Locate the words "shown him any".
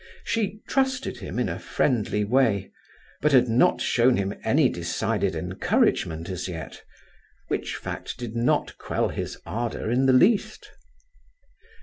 3.81-4.67